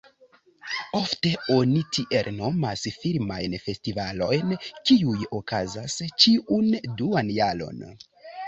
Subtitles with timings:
[0.99, 4.57] Ofte oni tiel nomas filmajn festivalojn,
[4.91, 7.87] kiuj okazas ĉiun duan jaron.